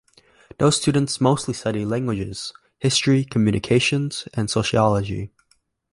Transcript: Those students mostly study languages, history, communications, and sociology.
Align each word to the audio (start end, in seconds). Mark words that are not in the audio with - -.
Those 0.57 0.77
students 0.81 1.21
mostly 1.21 1.53
study 1.53 1.85
languages, 1.85 2.53
history, 2.79 3.23
communications, 3.23 4.27
and 4.33 4.49
sociology. 4.49 5.31